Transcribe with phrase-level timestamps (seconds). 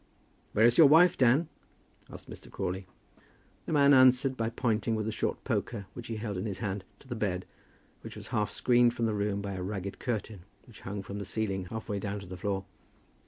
[0.53, 1.47] "Where is your wife, Dan?"
[2.11, 2.49] asked Mr.
[2.49, 2.87] Crawley.
[3.67, 6.83] The man answered by pointing with a short poker, which he held in his hand,
[7.01, 7.45] to the bed,
[8.01, 11.23] which was half screened from the room by a ragged curtain, which hung from the
[11.25, 12.65] ceiling half way down to the floor.